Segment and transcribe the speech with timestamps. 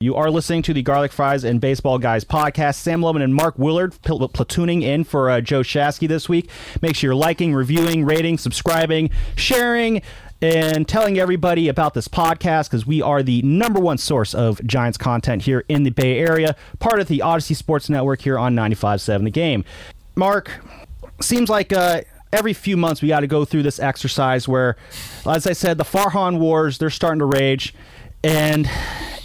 [0.00, 2.74] You are listening to the Garlic Fries and Baseball Guys podcast.
[2.74, 6.50] Sam Loman and Mark Willard pl- platooning in for uh, Joe Shasky this week.
[6.82, 10.02] Make sure you're liking, reviewing, rating, subscribing, sharing,
[10.42, 14.98] and telling everybody about this podcast because we are the number one source of Giants
[14.98, 19.24] content here in the Bay Area, part of the Audacy Sports Network here on 95.7
[19.24, 19.64] The Game.
[20.14, 20.62] Mark,
[21.22, 22.02] seems like uh,
[22.34, 24.76] every few months we got to go through this exercise where,
[25.24, 27.72] as I said, the Farhan wars, they're starting to rage.
[28.26, 28.68] And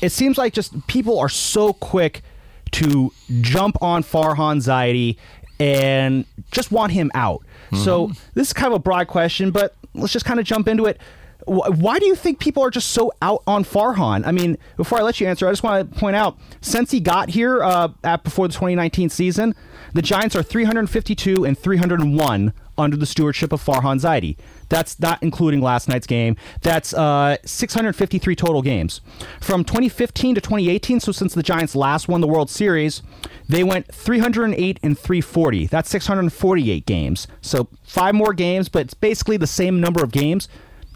[0.01, 2.21] it seems like just people are so quick
[2.71, 5.17] to jump on Farhan Zaidi
[5.59, 7.43] and just want him out.
[7.83, 10.85] So this is kind of a broad question, but let's just kind of jump into
[10.85, 10.99] it.
[11.45, 14.27] Why do you think people are just so out on Farhan?
[14.27, 16.99] I mean, before I let you answer, I just want to point out since he
[16.99, 19.55] got here uh, at before the 2019 season,
[19.93, 24.37] the Giants are 352 and 301 under the stewardship of Farhan Zaidi.
[24.69, 26.35] That's not including last night's game.
[26.61, 29.01] That's uh, 653 total games.
[29.39, 33.01] From 2015 to 2018, so since the Giants last won the World Series,
[33.47, 35.67] they went 308 and 340.
[35.67, 37.27] That's 648 games.
[37.41, 40.47] So five more games, but it's basically the same number of games.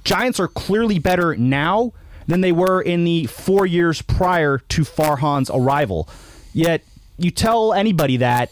[0.03, 1.91] Giants are clearly better now
[2.27, 6.07] than they were in the four years prior to Farhan's arrival.
[6.53, 6.83] Yet
[7.17, 8.51] you tell anybody that,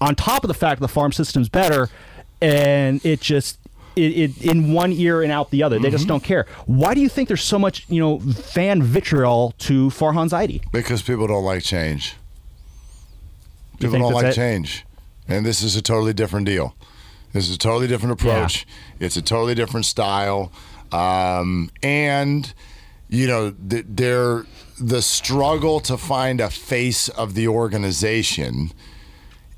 [0.00, 1.88] on top of the fact the farm system's better,
[2.40, 3.58] and it just
[3.96, 5.78] it, it in one ear and out the other.
[5.78, 6.46] They just don't care.
[6.66, 10.62] Why do you think there's so much you know fan vitriol to Farhan Zaidi?
[10.70, 12.14] Because people don't like change.
[13.80, 14.34] People don't like it?
[14.34, 14.84] change.
[15.28, 16.74] And this is a totally different deal.
[17.32, 18.66] This is a totally different approach.
[19.00, 20.52] It's a totally different style.
[20.92, 22.52] Um, and,
[23.08, 24.46] you know, th- they're,
[24.80, 28.72] the struggle to find a face of the organization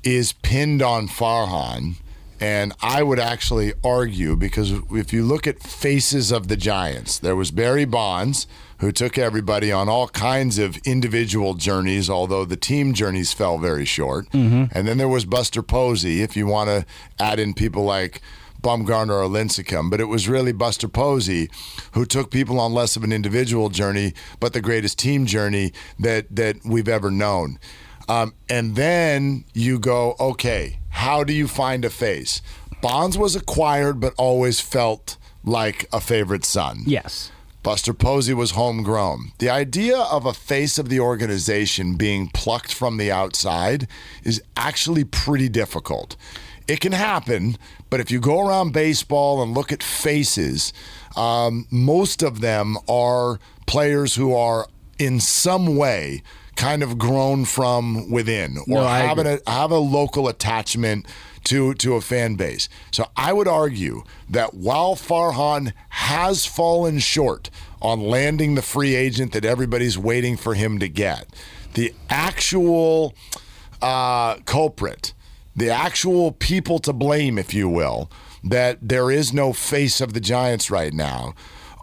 [0.03, 1.95] is pinned on Farhan.
[2.41, 7.35] And I would actually argue because if you look at faces of the Giants, there
[7.35, 8.47] was Barry Bonds
[8.79, 13.83] who took everybody on all kinds of individual journeys, although the team journeys fell very
[13.83, 14.27] short.
[14.31, 16.85] And then there was Buster Posey, if you want to
[17.21, 18.21] add in people like
[18.61, 21.49] Bumgarner or Lincecum, but it was really Buster Posey
[21.91, 26.33] who took people on less of an individual journey, but the greatest team journey that
[26.33, 27.59] that we've ever known.
[28.07, 32.41] Um, and then you go, okay, how do you find a face?
[32.81, 36.83] Bonds was acquired, but always felt like a favorite son.
[36.85, 37.31] Yes.
[37.61, 39.33] Buster Posey was homegrown.
[39.39, 43.87] The idea of a face of the organization being plucked from the outside
[44.23, 46.15] is actually pretty difficult.
[46.69, 47.57] It can happen,
[47.89, 50.71] but if you go around baseball and look at faces,
[51.17, 54.67] um, most of them are players who are
[54.97, 56.23] in some way
[56.59, 61.07] kind of grown from within or No, have, an, have a local attachment
[61.45, 62.67] to to a fan base.
[62.91, 67.49] So I would argue that while Farhan has fallen short
[67.81, 71.27] on landing the free agent that everybody's waiting for him to get,
[71.75, 73.15] the actual
[73.81, 75.13] uh, culprit,
[75.55, 78.11] the actual people to blame, if you will,
[78.43, 81.33] that there is no face of the Giants right now.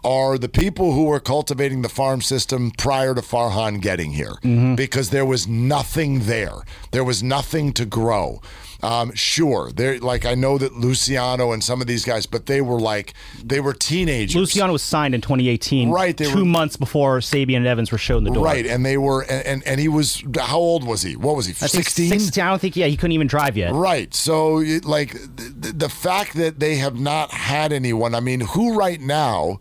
[0.03, 4.35] Are the people who were cultivating the farm system prior to Farhan getting here
[4.75, 6.59] because there was nothing there.
[6.91, 8.41] There was nothing to grow.
[8.83, 9.97] Um, sure, there.
[9.99, 13.59] Like I know that Luciano and some of these guys, but they were like they
[13.59, 14.35] were teenagers.
[14.35, 17.97] Luciano was signed in 2018, Right, they two were- months before Sabean and Evans were
[17.97, 18.45] shown the door.
[18.45, 20.23] Right, and they were, and, and and he was.
[20.39, 21.15] How old was he?
[21.15, 21.53] What was he?
[21.53, 22.09] Sixteen.
[22.09, 22.75] 16, I don't think.
[22.75, 23.73] Yeah, he couldn't even drive yet.
[23.73, 24.13] Right.
[24.13, 29.01] So, like, the, the fact that they have not had anyone, I mean, who right
[29.01, 29.57] now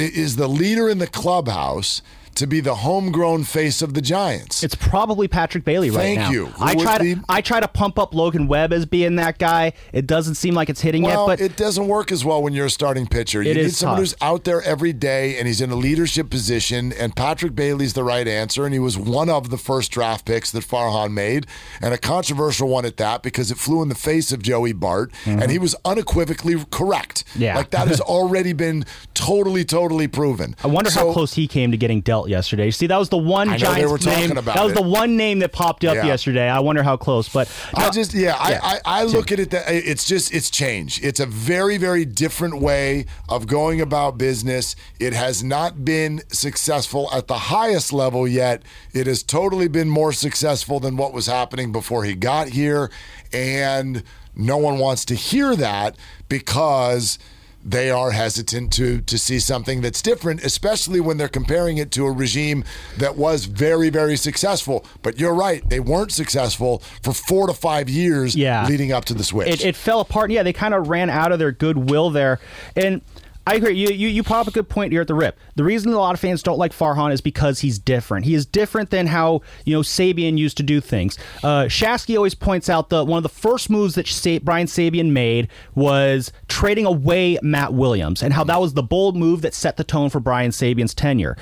[0.00, 2.02] is the leader in the clubhouse
[2.40, 4.62] to be the homegrown face of the Giants?
[4.62, 6.30] It's probably Patrick Bailey right Thank now.
[6.30, 6.46] you.
[6.46, 9.72] Who I try to I try to pump up Logan Webb as being that guy.
[9.92, 12.52] It doesn't seem like it's hitting well, yet, but it doesn't work as well when
[12.52, 13.42] you're a starting pitcher.
[13.42, 14.00] You It need is someone tough.
[14.02, 16.92] who's out there every day and he's in a leadership position.
[16.92, 18.64] And Patrick Bailey's the right answer.
[18.64, 21.46] And he was one of the first draft picks that Farhan made,
[21.80, 25.12] and a controversial one at that because it flew in the face of Joey Bart,
[25.26, 27.24] and he was unequivocally correct.
[27.30, 27.42] Mm-hmm.
[27.42, 27.56] Yeah.
[27.56, 28.84] like that has already been
[29.14, 30.56] totally, totally proven.
[30.64, 32.70] I wonder how close he came to getting dealt yesterday.
[32.70, 34.44] See, that was the one I know they were talking name.
[34.44, 34.74] that was it.
[34.76, 36.06] the one name that popped up Yeah.
[36.06, 36.48] yesterday.
[36.48, 38.60] I wonder how close, but I just yeah, Yeah.
[38.62, 41.02] I, I, I look at it that it's just it's change.
[41.02, 44.74] It's a very very different way of going about business.
[44.98, 48.62] It has not been successful at the highest level yet.
[48.94, 52.90] It has totally been more successful than what was happening before he got here,
[53.32, 54.02] and
[54.36, 55.96] no one wants to hear that
[56.28, 57.18] because
[57.64, 62.06] they are hesitant to to see something that's different, especially when they're comparing it to
[62.06, 62.64] a regime
[62.98, 64.84] that was very, very successful.
[65.02, 68.66] But you're right; they weren't successful for four to five years Yeah.
[68.66, 69.48] leading up to the switch.
[69.48, 70.30] it, it fell apart.
[70.30, 72.40] Yeah, they kind of ran out of their goodwill there,
[72.76, 73.02] and.
[73.50, 73.74] I agree.
[73.74, 75.36] You, you you pop a good point here at the rip.
[75.56, 78.24] The reason a lot of fans don't like Farhan is because he's different.
[78.24, 81.18] He is different than how you know Sabean used to do things.
[81.42, 85.10] Uh, Shasky always points out that one of the first moves that Sa- Brian Sabean
[85.10, 89.76] made was trading away Matt Williams, and how that was the bold move that set
[89.76, 91.36] the tone for Brian Sabean's tenure.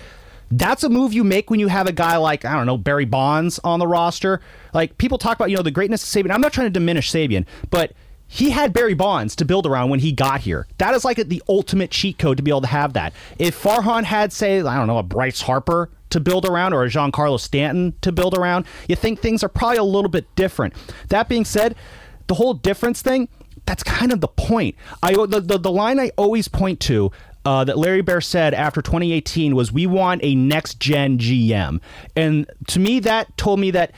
[0.50, 3.04] That's a move you make when you have a guy like I don't know Barry
[3.04, 4.40] Bonds on the roster.
[4.72, 6.32] Like people talk about, you know, the greatness of Sabean.
[6.32, 7.92] I'm not trying to diminish Sabean, but
[8.28, 10.66] he had Barry Bonds to build around when he got here.
[10.76, 13.14] That is like the ultimate cheat code to be able to have that.
[13.38, 16.88] If Farhan had, say, I don't know, a Bryce Harper to build around or a
[16.88, 20.74] Giancarlo Stanton to build around, you think things are probably a little bit different.
[21.08, 21.74] That being said,
[22.26, 23.28] the whole difference thing,
[23.64, 24.76] that's kind of the point.
[25.02, 27.10] I the, the, the line I always point to
[27.44, 31.80] uh, that Larry Baer said after 2018 was, "We want a next gen GM,"
[32.16, 33.92] and to me, that told me that.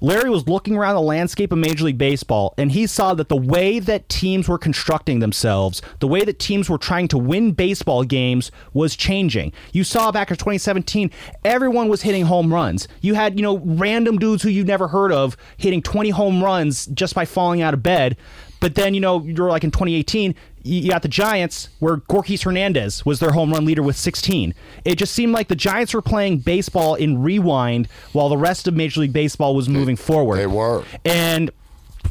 [0.00, 3.36] Larry was looking around the landscape of Major League Baseball and he saw that the
[3.36, 8.04] way that teams were constructing themselves, the way that teams were trying to win baseball
[8.04, 9.52] games was changing.
[9.72, 11.10] You saw back in 2017,
[11.44, 12.86] everyone was hitting home runs.
[13.00, 16.86] You had, you know, random dudes who you never heard of hitting 20 home runs
[16.86, 18.16] just by falling out of bed.
[18.60, 23.06] But then, you know, you're like in 2018, you got the Giants where Gorkys Hernandez
[23.06, 24.54] was their home run leader with 16.
[24.84, 28.74] It just seemed like the Giants were playing baseball in rewind while the rest of
[28.74, 30.36] Major League Baseball was moving forward.
[30.36, 30.84] They were.
[31.04, 31.50] And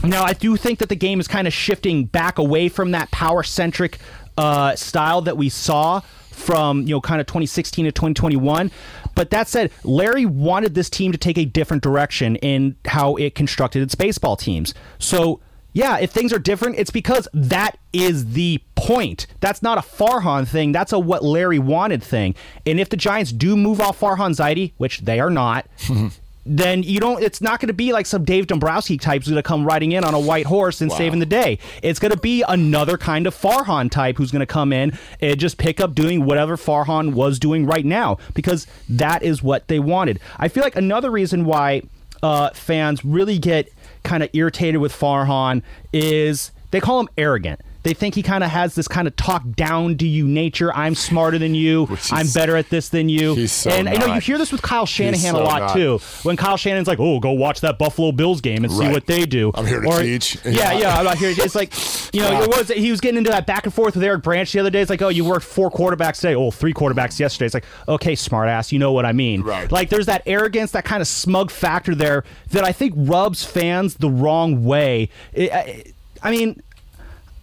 [0.03, 3.11] now I do think that the game is kind of shifting back away from that
[3.11, 3.99] power centric
[4.37, 6.01] uh, style that we saw
[6.37, 8.69] from you know kind of 2016 to 2021
[9.15, 13.33] but that said larry wanted this team to take a different direction in how it
[13.33, 15.41] constructed its baseball teams so
[15.73, 19.27] yeah, if things are different, it's because that is the point.
[19.41, 20.71] That's not a Farhan thing.
[20.71, 22.33] That's a what Larry wanted thing.
[22.65, 25.67] And if the Giants do move off Farhan Zaidi, which they are not,
[26.45, 27.21] then you don't.
[27.21, 29.91] It's not going to be like some Dave Dombrowski type who's going to come riding
[29.91, 30.97] in on a white horse and Wow.
[30.97, 31.59] saving the day.
[31.83, 35.37] It's going to be another kind of Farhan type who's going to come in and
[35.39, 39.79] just pick up doing whatever Farhan was doing right now because that is what they
[39.79, 40.19] wanted.
[40.37, 41.83] I feel like another reason why
[42.23, 43.69] uh, fans really get
[44.07, 45.61] kind of irritated with Farhan
[45.93, 47.61] is they call him arrogant.
[47.87, 50.73] They think he kind of has this kind of talk down to you nature.
[50.73, 51.85] I'm smarter than you.
[51.85, 53.33] Which I'm better at this than you.
[53.35, 55.73] he's so and you know you hear this with Kyle Shanahan so a lot not.
[55.73, 55.99] too.
[56.23, 59.25] When Kyle Shanahan's like, "Oh, go watch that Buffalo Bills game and see what they
[59.25, 60.35] do." I'm here to Or- teach.
[60.43, 60.79] Yeah, Yeah.
[60.79, 60.97] yeah.
[60.99, 61.33] I'm out here.
[61.37, 61.71] It's like,
[62.13, 64.51] you know, it was he was getting into that back and forth with Eric Branch
[64.51, 64.81] the other day.
[64.81, 66.35] It's like, oh, you worked four quarterbacks today.
[66.35, 67.45] Oh, three quarterbacks yesterday.
[67.45, 69.43] It's like, okay, smartass, you know what I mean.
[69.43, 69.71] Right.
[69.71, 73.95] Like, there's that arrogance, that kind of smug factor there that I think rubs fans
[73.95, 75.09] the wrong way.
[75.37, 75.83] I- I,
[76.23, 76.61] I mean,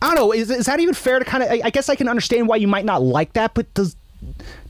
[0.04, 0.32] I don't know.
[0.32, 1.50] Is, is that even fair to kind of?
[1.50, 3.96] I, I guess I can understand why you might not like that, but does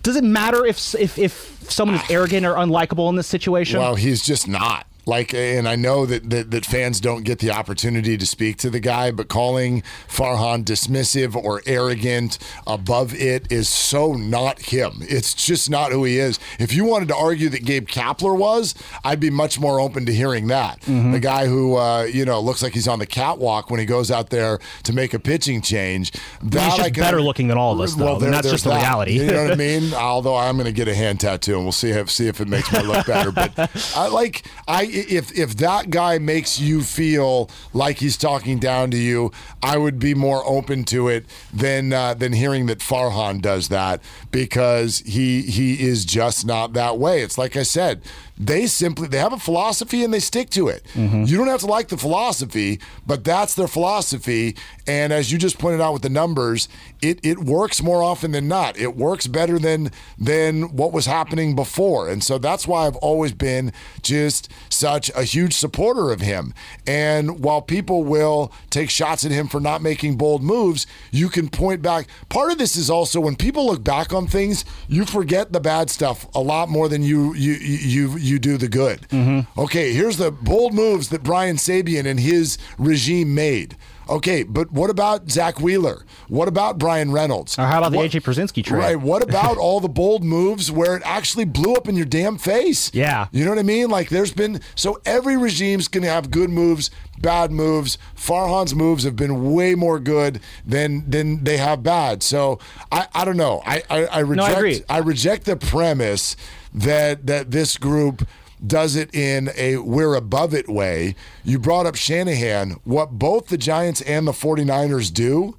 [0.02, 2.12] does it matter if if if someone is ah.
[2.12, 3.80] arrogant or unlikable in this situation?
[3.80, 4.86] Well, he's just not.
[5.06, 8.70] Like, and I know that, that that fans don't get the opportunity to speak to
[8.70, 14.98] the guy, but calling Farhan dismissive or arrogant above it is so not him.
[15.02, 16.38] It's just not who he is.
[16.58, 18.74] If you wanted to argue that Gabe Kapler was,
[19.04, 20.80] I'd be much more open to hearing that.
[20.82, 24.10] The guy who uh, you know looks like he's on the catwalk when he goes
[24.10, 26.12] out there to make a pitching change.
[26.42, 28.64] That just I can- better looking than all of us, though, and there- that's just
[28.64, 28.80] the that.
[28.82, 29.12] reality.
[29.20, 29.92] You know what I mean?
[29.94, 32.48] Although I'm going to get a hand tattoo, and we'll see if see if it
[32.48, 33.30] makes me look better.
[33.32, 33.52] But
[33.96, 38.96] I like I if if that guy makes you feel like he's talking down to
[38.96, 39.32] you,
[39.62, 44.02] I would be more open to it than uh, than hearing that Farhan does that
[44.30, 47.22] because he he is just not that way.
[47.22, 48.02] It's like I said.
[48.36, 50.84] They simply they have a philosophy and they stick to it.
[50.94, 51.24] Mm-hmm.
[51.24, 54.56] You don't have to like the philosophy, but that's their philosophy.
[54.88, 56.68] And as you just pointed out with the numbers,
[57.00, 58.76] it it works more often than not.
[58.76, 62.08] It works better than than what was happening before.
[62.08, 66.54] And so that's why I've always been just such a huge supporter of him.
[66.88, 71.48] And while people will take shots at him for not making bold moves, you can
[71.48, 72.08] point back.
[72.30, 75.88] Part of this is also when people look back on things, you forget the bad
[75.88, 79.02] stuff a lot more than you you you you do the good.
[79.10, 79.60] Mm-hmm.
[79.60, 83.76] Okay, here's the bold moves that Brian Sabean and his regime made.
[84.08, 86.04] Okay, but what about Zack Wheeler?
[86.28, 87.58] What about Bryan Reynolds?
[87.58, 88.78] Or how about the AJ Pierzynski trade?
[88.78, 89.00] Right.
[89.00, 92.90] What about all the bold moves where it actually blew up in your damn face?
[92.94, 93.28] Yeah.
[93.32, 93.88] You know what I mean?
[93.88, 97.98] Like there's been so every regime's gonna have good moves, bad moves.
[98.16, 102.22] Farhan's moves have been way more good than than they have bad.
[102.22, 102.58] So
[102.92, 103.62] I, I don't know.
[103.64, 104.82] I, I, I reject agree.
[104.88, 106.36] I reject the premise
[106.72, 108.26] that that this group
[108.66, 111.14] does it in a we're above it way.
[111.44, 112.72] You brought up Shanahan.
[112.84, 115.56] What both the Giants and the 49ers do,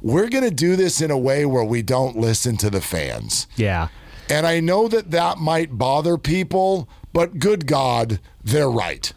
[0.00, 3.46] we're going to do this in a way where we don't listen to the fans.
[3.56, 3.88] yeah.
[4.28, 9.12] And I know that that might bother people, but good God, they're right.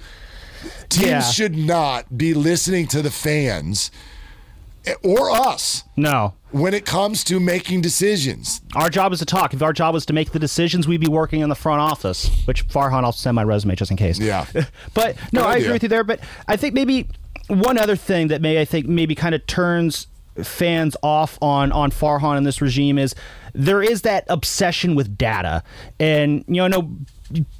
[0.89, 1.21] Teams Yeah.
[1.21, 3.89] should not be listening to the fans
[5.03, 5.83] or us.
[5.97, 6.33] No.
[6.51, 8.61] When it comes to making decisions.
[8.75, 9.53] Our job is to talk.
[9.53, 12.29] If our job was to make the decisions, we'd be working in the front office.
[12.45, 14.19] Which Farhan, I'll send my resume just in case.
[14.19, 14.45] Yeah.
[14.93, 15.63] but no, Good I idea.
[15.63, 16.03] agree with you there.
[16.03, 17.07] But I think maybe
[17.47, 20.07] one other thing that may I think maybe kind of turns
[20.43, 23.13] fans off on on Farhan and this regime is
[23.53, 25.63] there is that obsession with data,
[25.99, 26.91] and you know, no.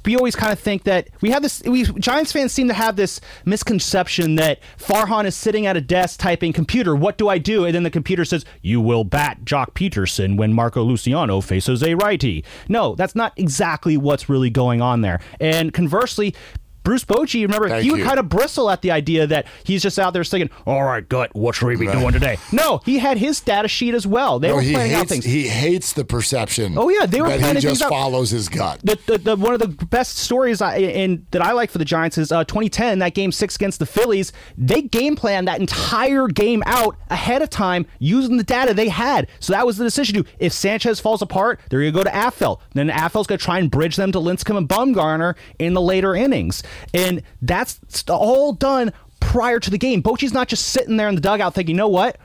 [0.04, 1.62] We always kind of think that we have this.
[1.64, 6.20] We Giants fans seem to have this misconception that Farhan is sitting at a desk
[6.20, 9.74] typing "computer, what do I do?" and then the computer says, "You will bat Joc
[9.74, 15.02] Pederson when Marco Luciano faces a righty." No, that's not exactly what's really going on
[15.02, 15.20] there.
[15.40, 16.34] And conversely,
[16.82, 18.06] Bruce Bochy, remember, Thank he would you.
[18.06, 21.30] kind of bristle at the idea that he's just out there singing, "All right, gut,
[21.34, 24.38] what should we be doing today?" No, he had his data sheet as well.
[24.38, 25.24] They No, were he planning out hates things.
[25.24, 26.76] he hates the perception.
[26.78, 27.90] Oh, yeah, they were that he just things out.
[27.90, 28.80] follows his gut.
[28.82, 31.84] the, the, the one of the best stories I, in that I like for the
[31.84, 34.32] Giants is uh, 2010 that game six against the Phillies.
[34.56, 39.28] They game planned that entire game out ahead of time using the data they had.
[39.38, 40.14] So that was the decision.
[40.16, 42.60] To if Sanchez falls apart, they're going to go to Affeldt.
[42.74, 46.14] Then Affeldt's going to try and bridge them to Lincecum and Bumgarner in the later
[46.14, 46.62] innings,
[46.94, 50.00] and that's all done prior to the game.
[50.02, 52.16] Bochy's not just sitting there in the dugout thinking, you know what?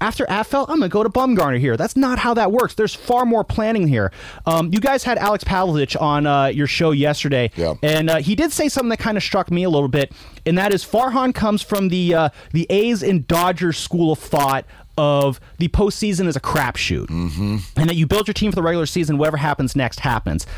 [0.00, 1.76] After Affeldt, I'm going to go to Bumgarner here.
[1.76, 2.74] That's not how that works.
[2.74, 4.10] There's far more planning here.
[4.46, 7.74] Um, you guys had Alex Pavlovic on uh, your show yesterday, Yeah.
[7.84, 10.10] and uh, he did say something that kind of struck me a little bit,
[10.44, 14.64] and that is Farhan comes from the uh, the A's and Dodgers school of thought
[14.98, 17.58] of the postseason is a crapshoot, mm-hmm.
[17.76, 19.18] and that you build your team for the regular season.
[19.18, 20.48] Whatever happens next happens.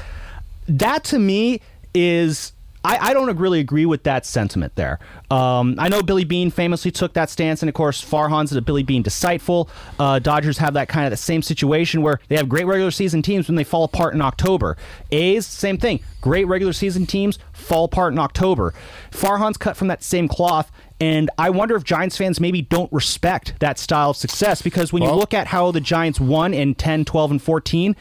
[0.66, 1.60] That to me
[1.94, 2.53] is.
[2.84, 4.98] I, I don't really agree with that sentiment there.
[5.30, 8.62] Um, I know Billy Beane famously took that stance, and of course, Farhan's is a
[8.62, 9.70] Billy Beane disciple.
[9.98, 13.22] Uh, Dodgers have that kind of the same situation where they have great regular season
[13.22, 14.76] teams when they fall apart in October.
[15.10, 16.00] A's, same thing.
[16.20, 18.74] Great regular season teams fall apart in October.
[19.10, 23.54] Farhan's cut from that same cloth, and I wonder if Giants fans maybe don't respect
[23.60, 27.04] that style of success because when you look at how the Giants won in 10,
[27.04, 27.96] 12, and 14,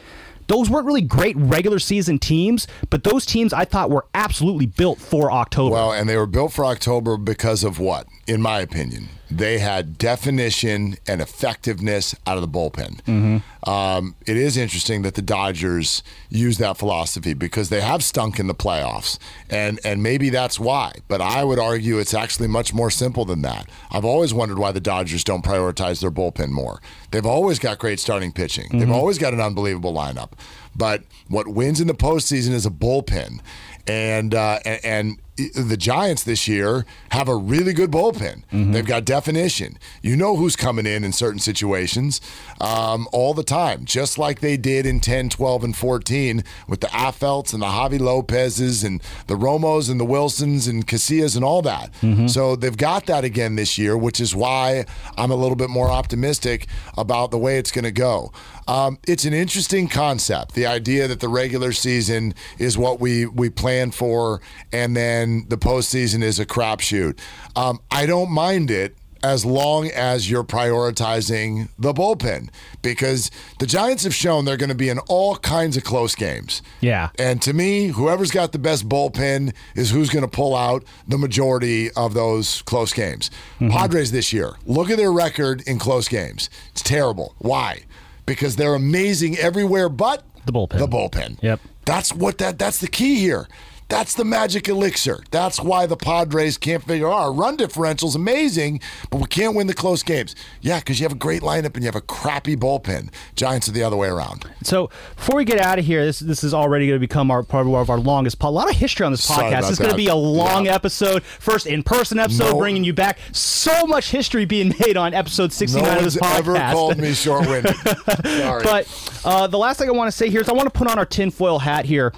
[0.48, 5.00] those weren't really great regular season teams, but those teams I thought were absolutely built
[5.00, 5.74] for October.
[5.74, 8.08] Well, and they were built for October because of what?
[8.28, 13.02] In my opinion, they had definition and effectiveness out of the bullpen.
[13.02, 13.70] Mm-hmm.
[13.70, 18.48] Um, it is interesting that the Dodgers use that philosophy because they have stunk in
[18.48, 19.18] the playoffs,
[19.50, 20.94] and and maybe that's why.
[21.08, 23.70] But I would argue it's actually much more simple than that.
[23.92, 26.82] I've always wondered why the Dodgers don't prioritize their bullpen more.
[27.12, 28.80] They've always got great starting pitching.
[28.80, 30.32] They've always got an unbelievable lineup.
[30.76, 33.40] But what wins in the postseason is a bullpen,
[33.88, 38.44] and uh, and, and the Giants this year have a really good bullpen.
[38.72, 39.78] They've got definition.
[40.02, 42.22] You know who's coming in in certain situations
[42.62, 46.88] um, all the time, just like they did in 10, 12, and 14 with the
[46.88, 51.62] Affeldts and the Javi Lopez's and the Romos and the Wilsons and Casillas and all
[51.64, 51.92] that.
[52.30, 54.86] So they've got that again this year, which is why
[55.18, 58.32] I'm a little bit more optimistic about the way it's going to go.
[58.68, 60.54] Um, it's an interesting concept.
[60.54, 64.40] The idea that the regular season is what we we plan for,
[64.72, 67.20] and then the postseason is a crapshoot.
[67.56, 72.50] Um, I don't mind it as long as you're prioritizing the bullpen,
[72.82, 76.62] because the Giants have shown they're going to be in all kinds of close games.
[76.82, 77.10] Yeah.
[77.18, 81.18] And to me, whoever's got the best bullpen is who's going to pull out the
[81.18, 83.32] majority of those close games.
[83.60, 86.50] Padres this year, look at their record in close games.
[86.72, 87.34] It's terrible.
[87.38, 87.84] Why?
[88.26, 90.80] Because they're amazing everywhere but The bullpen.
[90.80, 91.42] The bullpen.
[91.42, 91.62] Yep.
[91.86, 93.48] That's what that that's the key here.
[93.90, 95.24] That's the magic elixir.
[95.32, 98.80] That's why the Padres can't figure out our run differential's amazing,
[99.12, 100.36] but we can't win the close games.
[100.62, 103.10] Yeah, because you have a great lineup and you have a crappy bullpen.
[103.36, 104.46] Giants are the other way around.
[104.64, 107.44] So before we get out of here, this this is already going to become our
[107.44, 108.40] part of our longest.
[108.40, 109.70] Po- a lot of history on this podcast.
[109.70, 110.76] is going to be a long Yeah.
[110.76, 111.24] episode.
[111.24, 113.20] First in person episode, No- bringing you back.
[113.32, 116.38] So much history being made on episode sixty nine No of this podcast.
[116.40, 117.76] ever called me short-winded.
[118.26, 118.64] Sorry.
[118.64, 120.88] But uh, the last thing I want to say here is I want to put
[120.88, 122.14] on our tinfoil hat here.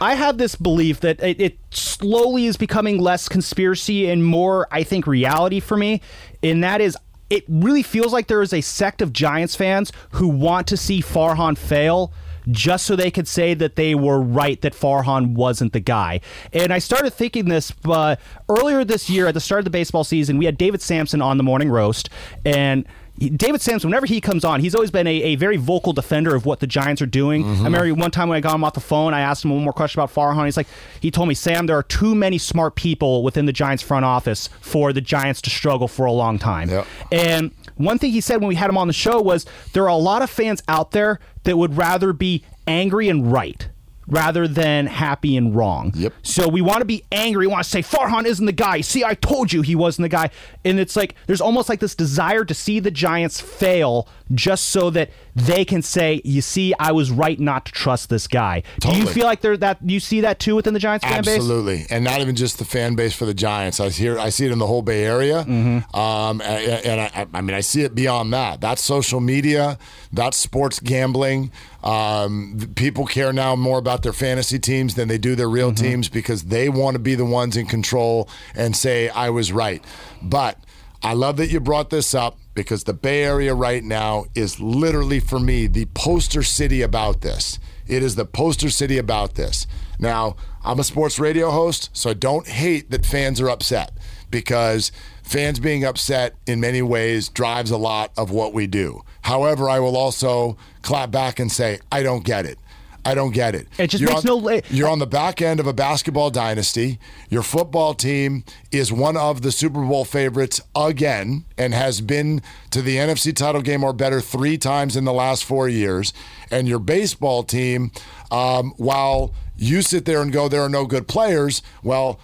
[0.00, 4.82] I have this belief that it, it slowly is becoming less conspiracy and more, I
[4.82, 6.00] think, reality for me.
[6.42, 6.96] And that is,
[7.28, 11.02] it really feels like there is a sect of Giants fans who want to see
[11.02, 12.12] Farhan fail
[12.50, 16.20] just so they could say that they were right that Farhan wasn't the guy.
[16.52, 18.16] And I started thinking this uh,
[18.48, 20.38] earlier this year at the start of the baseball season.
[20.38, 22.08] We had David Samson on the morning roast,
[22.44, 22.86] and
[23.20, 26.46] David Samson, whenever he comes on, he's always been a, a very vocal defender of
[26.46, 27.44] what the Giants are doing.
[27.44, 27.62] Mm-hmm.
[27.62, 29.62] I remember one time when I got him off the phone, I asked him one
[29.62, 30.46] more question about Farhan.
[30.46, 30.68] He's like,
[31.00, 34.48] he told me, Sam, there are too many smart people within the Giants front office
[34.62, 36.70] for the Giants to struggle for a long time.
[36.70, 36.86] Yep.
[37.12, 39.88] And one thing he said when we had him on the show was there are
[39.88, 43.68] a lot of fans out there that would rather be angry and right
[44.10, 45.92] rather than happy and wrong.
[45.94, 46.12] Yep.
[46.22, 47.46] So we want to be angry.
[47.46, 48.80] We want to say Farhan isn't the guy.
[48.80, 50.30] See, I told you he wasn't the guy.
[50.64, 54.90] And it's like there's almost like this desire to see the Giants fail just so
[54.90, 58.92] that they can say, "You see, I was right not to trust this guy." Do
[58.96, 61.36] you feel like there that you see that too within the Giants fan base?
[61.36, 63.80] Absolutely, and not even just the fan base for the Giants.
[63.80, 65.96] I hear, I see it in the whole Bay Area, Mm-hmm.
[65.98, 68.60] um, and, and I, I mean, I see it beyond that.
[68.60, 69.78] That's social media.
[70.12, 71.52] That's sports gambling.
[71.84, 75.84] Um, people care now more about their fantasy teams than they do their real Mm-hmm.
[75.84, 79.84] teams because they want to be the ones in control and say I was right.
[80.20, 80.58] But
[81.02, 85.20] I love that you brought this up because the Bay Area right now is literally
[85.20, 87.58] for me the poster city about this.
[87.86, 89.66] It is the poster city about this.
[89.98, 93.92] Now, I'm a sports radio host, so I don't hate that fans are upset
[94.30, 99.02] because fans being upset in many ways drives a lot of what we do.
[99.30, 102.58] However, I will also clap back and say, I don't get it.
[103.04, 103.66] I don't get it.
[103.78, 106.30] It just You're makes on- no la- You're on the back end of a basketball
[106.30, 106.98] dynasty.
[107.30, 112.82] Your football team is one of the Super Bowl favorites again and has been to
[112.82, 116.12] the NFC title game or better three times in the last four years.
[116.50, 117.90] And your baseball team,
[118.30, 122.18] um, while you sit there and go, there are no good players, well,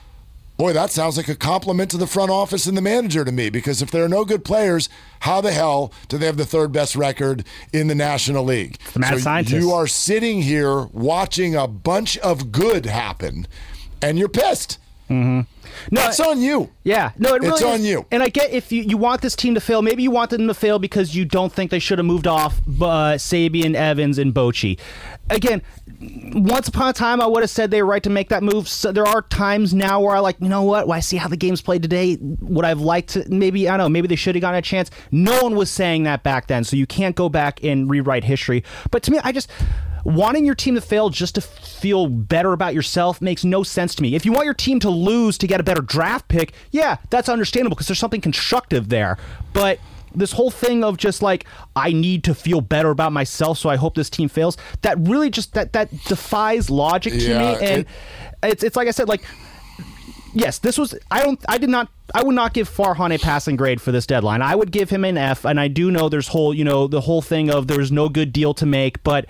[0.56, 3.50] Boy, that sounds like a compliment to the front office and the manager to me
[3.50, 4.88] because if there are no good players,
[5.20, 7.44] how the hell do they have the third best record
[7.74, 8.78] in the National League?
[8.94, 9.54] the mad so scientist.
[9.56, 13.46] you are sitting here watching a bunch of good happen
[14.00, 14.78] and you're pissed.
[15.08, 15.46] No,
[15.90, 16.70] That's on you.
[16.84, 17.66] Yeah, no, it really It's is.
[17.66, 18.06] on you.
[18.10, 20.48] And I get if you, you want this team to fail, maybe you want them
[20.48, 24.34] to fail because you don't think they should have moved off uh, Sabean, Evans, and
[24.34, 24.78] Bochy.
[25.30, 25.62] Again,
[26.34, 28.68] once upon a time, I would have said they were right to make that move.
[28.68, 30.86] So there are times now where I like, you know what?
[30.88, 33.84] When I see how the game's played today, would I've liked to maybe I don't
[33.86, 34.90] know, maybe they should have gotten a chance.
[35.10, 38.64] No one was saying that back then, so you can't go back and rewrite history.
[38.90, 39.50] But to me, I just
[40.06, 44.02] wanting your team to fail just to feel better about yourself makes no sense to
[44.02, 44.14] me.
[44.14, 47.28] If you want your team to lose to get a better draft pick, yeah, that's
[47.28, 49.18] understandable because there's something constructive there.
[49.52, 49.80] But
[50.14, 51.44] this whole thing of just like
[51.74, 54.56] I need to feel better about myself, so I hope this team fails.
[54.82, 57.88] That really just that that defies logic to Yeah, me, and it-
[58.42, 59.22] it's it's like I said, like
[60.34, 60.94] yes, this was.
[61.10, 61.38] I don't.
[61.48, 61.88] I did not.
[62.14, 64.40] I would not give Farhan a passing grade for this deadline.
[64.42, 65.44] I would give him an F.
[65.44, 68.32] And I do know there's whole, you know, the whole thing of there's no good
[68.32, 69.26] deal to make, but.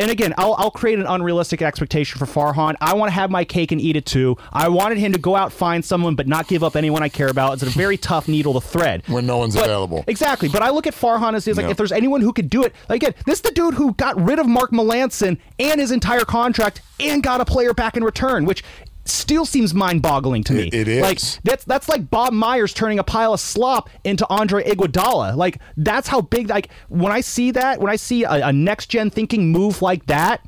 [0.00, 2.74] And again, I'll, I'll create an unrealistic expectation for Farhan.
[2.80, 4.38] I want to have my cake and eat it too.
[4.50, 7.28] I wanted him to go out find someone, but not give up anyone I care
[7.28, 7.52] about.
[7.52, 10.02] It's a very tough needle to thread When no one's But- available.
[10.06, 10.48] Exactly.
[10.48, 12.74] But I look at Farhan as, as like if there's anyone who could do it.
[12.88, 16.24] Like again, this is the dude who got rid of Mark Melancon and his entire
[16.24, 18.64] contract and got a player back in return, which
[19.10, 20.68] still seems mind-boggling to me.
[20.68, 21.02] It- it is.
[21.02, 25.36] Like that's that's like Bob Myers turning a pile of slop into Andre Iguodala.
[25.36, 26.48] Like that's how big.
[26.48, 30.40] Like when I see that, when I see a, a next-gen thinking move like that.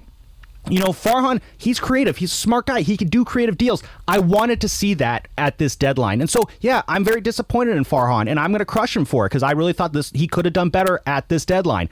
[0.71, 2.19] You know, Farhan, he's creative.
[2.19, 2.83] He's a smart guy.
[2.83, 3.83] He can do creative deals.
[4.07, 6.21] I wanted to see that at this deadline.
[6.21, 9.27] And so, yeah, I'm very disappointed in Farhan, and I'm going to crush him for
[9.27, 11.89] it because I really thought this he could have done better at this deadline.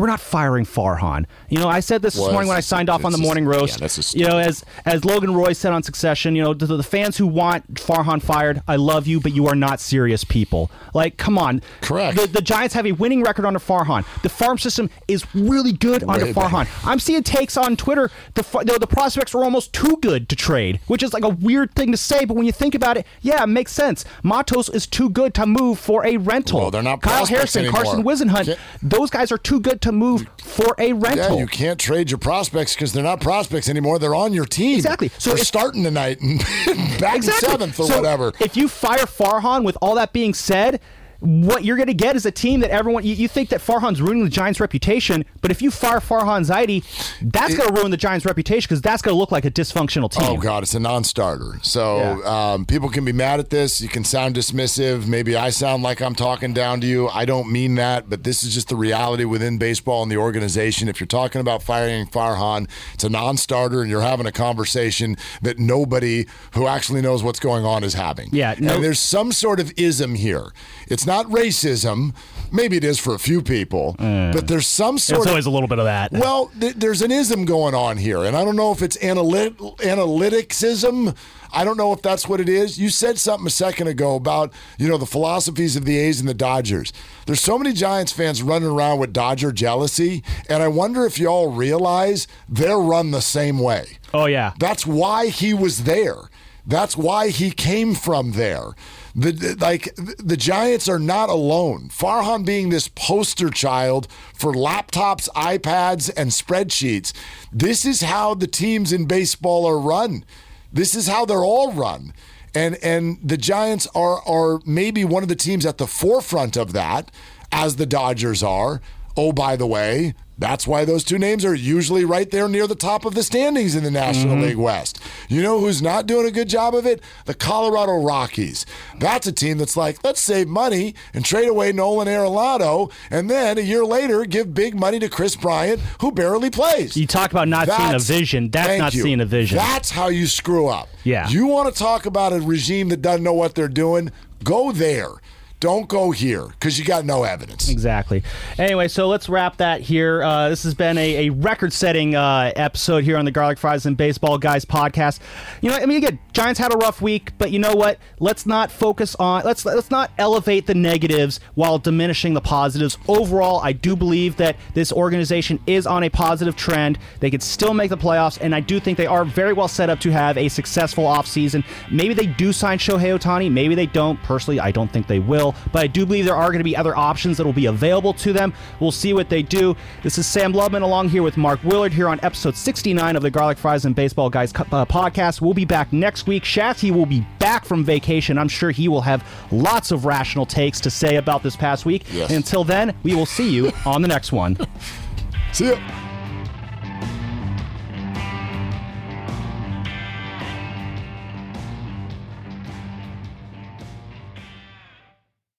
[0.00, 1.26] We're not firing Farhan.
[1.50, 3.44] You know, I said this Well, this morning when I signed off on the morning
[3.44, 3.74] roast.
[3.74, 6.66] yeah, that's a you know, as as Logan Roy said on Succession, you know, to
[6.66, 10.70] the fans who want Farhan fired, I love you, but you are not serious people.
[10.94, 11.60] Like, come on.
[11.82, 12.16] Correct.
[12.16, 14.06] The, the Giants have a winning record under Farhan.
[14.22, 16.34] The farm system is really good under back.
[16.50, 16.86] Farhan.
[16.88, 18.10] I'm seeing takes on Twitter.
[18.34, 21.28] The fa- the, the prospects are almost too good to trade, which is like a
[21.28, 24.06] weird thing to say, but when you think about it, yeah, it makes sense.
[24.22, 26.60] Matos is too good to move for a rental.
[26.60, 27.82] Well, they're not Kyle Harrison, anymore.
[27.82, 28.56] Carson Whisenhunt.
[28.82, 31.36] Those guys are too good to move for a rental.
[31.36, 33.98] Yeah, you can't trade your prospects because they're not prospects anymore.
[33.98, 34.76] They're on your team.
[34.76, 35.10] Exactly.
[35.18, 36.38] So they're if- starting tonight and
[37.00, 38.32] back seventh or So whatever.
[38.40, 40.80] If you fire Farhan, with all that being said,
[41.20, 44.00] what you're going to get is a team that everyone you, you think that Farhan's
[44.00, 46.82] ruining the Giants' reputation, but if you fire Farhan Zaidi,
[47.20, 50.10] that's going to ruin the Giants' reputation because that's going to look like a dysfunctional
[50.10, 50.24] team.
[50.28, 51.58] Oh God, it's a non-starter.
[51.62, 52.52] So Yeah.
[52.54, 53.80] um, people can be mad at this.
[53.80, 55.06] You can sound dismissive.
[55.06, 57.08] Maybe I sound like I'm talking down to you.
[57.08, 60.88] I don't mean that, but this is just the reality within baseball and the organization.
[60.88, 65.58] If you're talking about firing Farhan, it's a non-starter, and you're having a conversation that
[65.58, 68.30] nobody who actually knows what's going on is having.
[68.32, 70.52] Yeah, no- and there's some sort of ism here.
[70.88, 72.14] It's not racism.
[72.52, 75.50] Maybe it is for a few people, but there's some sort There's of always a
[75.50, 76.10] little bit of that.
[76.12, 79.56] well, th- there's an ism going on here, and I don't know if it's analyt-
[79.78, 81.16] analyticsism.
[81.52, 82.78] I don't know if that's what it is.
[82.78, 86.28] You said something a second ago about you know the philosophies of the A's and
[86.28, 86.92] the Dodgers.
[87.26, 91.50] There's so many Giants fans running around with Dodger jealousy, and I wonder if y'all
[91.52, 93.98] realize they're run the same way.
[94.14, 94.52] oh yeah.
[94.58, 96.30] That's why he was there.
[96.66, 98.74] That's why he came from there.
[99.14, 101.88] The, like the Giants are not alone.
[101.88, 107.12] Farhan being this poster child for laptops, iPads, and spreadsheets.
[107.52, 110.24] This is how the teams in baseball are run.
[110.72, 112.12] This is how they're all run.
[112.54, 116.72] And and the Giants are are maybe one of the teams at the forefront of
[116.72, 117.10] that,
[117.52, 118.80] as the Dodgers are.
[119.16, 122.74] Oh, by the way, that's why those two names are usually right there near the
[122.74, 124.44] top of the standings in the National mm-hmm.
[124.44, 124.98] League West.
[125.28, 127.02] You know who's not doing a good job of it?
[127.26, 128.64] The Colorado Rockies.
[128.98, 133.58] That's a team that's like, let's save money and trade away Nolan Arenado, and then
[133.58, 136.96] a year later give big money to Kris Bryant, who barely plays.
[136.96, 138.50] You talk about not seeing a vision.
[138.50, 139.02] That's not you.
[139.02, 139.58] seeing a vision.
[139.58, 140.88] That's how you screw up.
[141.04, 141.28] Yeah.
[141.28, 144.10] You want to talk about a regime that doesn't know what they're doing?
[144.42, 145.10] Go there.
[145.60, 147.68] Don't go here because you got no evidence.
[147.68, 148.22] Exactly.
[148.58, 150.22] Anyway, so let's wrap that here.
[150.22, 153.94] Uh, this has been a, a record-setting uh, episode here on the Garlic Fries and
[153.94, 155.20] Baseball Guys podcast.
[155.60, 157.98] You know, I mean, again, Giants had a rough week, but you know what?
[158.20, 162.96] Let's not focus on let's let's not elevate the negatives while diminishing the positives.
[163.06, 166.98] Overall, I do believe that this organization is on a positive trend.
[167.20, 169.90] They could still make the playoffs, and I do think they are very well set
[169.90, 171.64] up to have a successful offseason.
[171.90, 173.52] Maybe they do sign Shohei Ohtani.
[173.52, 174.18] Maybe they don't.
[174.22, 176.76] Personally, I don't think they will, but I do believe there are going to be
[176.76, 178.52] other options that will be available to them.
[178.80, 179.76] We'll see what they do.
[180.02, 183.30] This is Sam Lubman along here with Mark Willard here on episode 69 of the
[183.30, 185.40] Garlic Fries and Baseball Guys uh, podcast.
[185.40, 186.44] We'll be back next week.
[186.44, 188.38] Shasky will be back from vacation.
[188.38, 192.04] I'm sure he will have lots of rational takes to say about this past week.
[192.12, 192.30] Yes.
[192.30, 194.56] Until then, we will see you on the next one.
[195.52, 195.99] See ya.